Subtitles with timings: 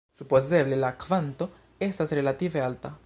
[0.19, 1.49] Supozeble la kvanto
[1.89, 2.95] estas relative alta.